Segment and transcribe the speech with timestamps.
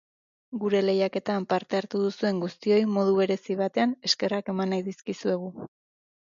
[0.61, 5.55] Gure lehiaketan parte hartu duzuen guztioi modu berezi batean eskerrak eman nahi dizkizuegu.